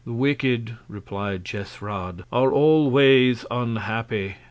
The 0.03 0.13
Wicked, 0.13 0.77
replied 0.87 1.45
Jesrad, 1.45 2.23
are 2.31 2.51
always 2.51 3.45
unhappy. 3.51 4.37